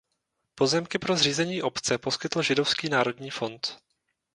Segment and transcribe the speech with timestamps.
[0.55, 3.77] Pozemky pro zřízení obce poskytl Židovský národní fond.